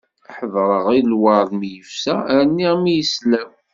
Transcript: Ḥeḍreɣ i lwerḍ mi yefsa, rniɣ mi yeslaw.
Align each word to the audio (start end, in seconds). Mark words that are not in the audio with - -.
Ḥeḍreɣ 0.35 0.85
i 0.97 0.99
lwerḍ 1.09 1.49
mi 1.59 1.69
yefsa, 1.75 2.15
rniɣ 2.45 2.73
mi 2.79 2.93
yeslaw. 2.97 3.49